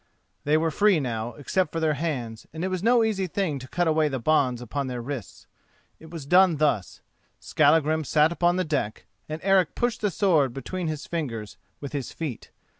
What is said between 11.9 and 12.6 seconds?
his feet.